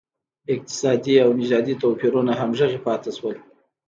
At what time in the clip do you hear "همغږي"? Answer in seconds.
2.41-2.79